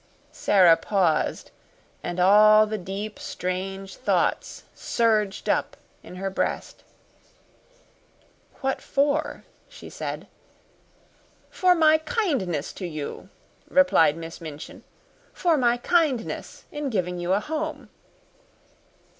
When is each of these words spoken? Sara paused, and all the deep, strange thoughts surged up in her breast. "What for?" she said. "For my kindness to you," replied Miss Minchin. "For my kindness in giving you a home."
Sara 0.31 0.77
paused, 0.77 1.51
and 2.01 2.19
all 2.19 2.65
the 2.65 2.79
deep, 2.79 3.19
strange 3.19 3.95
thoughts 3.97 4.63
surged 4.73 5.47
up 5.47 5.77
in 6.01 6.15
her 6.15 6.31
breast. 6.31 6.83
"What 8.61 8.81
for?" 8.81 9.43
she 9.69 9.91
said. 9.91 10.25
"For 11.51 11.75
my 11.75 11.99
kindness 11.99 12.73
to 12.81 12.87
you," 12.87 13.29
replied 13.69 14.17
Miss 14.17 14.41
Minchin. 14.41 14.83
"For 15.33 15.55
my 15.55 15.77
kindness 15.77 16.63
in 16.71 16.89
giving 16.89 17.19
you 17.19 17.33
a 17.33 17.39
home." 17.39 17.91